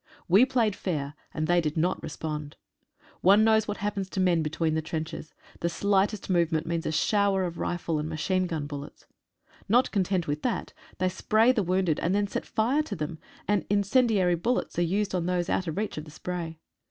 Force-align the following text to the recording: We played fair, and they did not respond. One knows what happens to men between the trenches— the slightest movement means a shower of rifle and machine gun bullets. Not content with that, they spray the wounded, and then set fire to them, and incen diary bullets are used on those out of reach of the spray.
We 0.27 0.47
played 0.47 0.75
fair, 0.75 1.13
and 1.31 1.45
they 1.45 1.61
did 1.61 1.77
not 1.77 2.01
respond. 2.01 2.55
One 3.21 3.43
knows 3.43 3.67
what 3.67 3.77
happens 3.77 4.09
to 4.09 4.19
men 4.19 4.41
between 4.41 4.73
the 4.73 4.81
trenches— 4.81 5.35
the 5.61 5.69
slightest 5.69 6.27
movement 6.27 6.65
means 6.65 6.87
a 6.87 6.91
shower 6.91 7.43
of 7.43 7.59
rifle 7.59 7.99
and 7.99 8.09
machine 8.09 8.47
gun 8.47 8.65
bullets. 8.65 9.05
Not 9.69 9.91
content 9.91 10.25
with 10.25 10.41
that, 10.41 10.73
they 10.97 11.07
spray 11.09 11.51
the 11.51 11.61
wounded, 11.61 11.99
and 11.99 12.15
then 12.15 12.25
set 12.25 12.47
fire 12.47 12.81
to 12.81 12.95
them, 12.95 13.19
and 13.47 13.69
incen 13.69 14.07
diary 14.07 14.33
bullets 14.41 14.79
are 14.79 14.81
used 14.81 15.13
on 15.13 15.27
those 15.27 15.51
out 15.51 15.67
of 15.67 15.77
reach 15.77 15.99
of 15.99 16.05
the 16.05 16.09
spray. 16.09 16.57